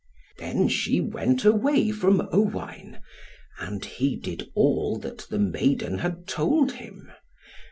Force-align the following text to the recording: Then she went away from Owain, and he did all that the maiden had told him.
Then 0.39 0.67
she 0.67 0.99
went 0.99 1.45
away 1.45 1.91
from 1.91 2.27
Owain, 2.33 3.01
and 3.59 3.85
he 3.85 4.15
did 4.15 4.49
all 4.55 4.97
that 4.97 5.27
the 5.29 5.37
maiden 5.37 5.99
had 5.99 6.27
told 6.27 6.71
him. 6.71 7.11